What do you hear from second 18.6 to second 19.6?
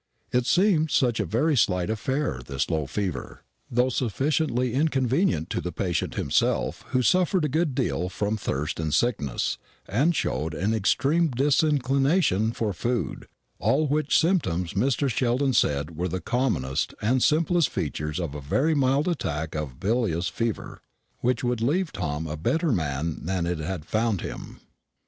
mild attack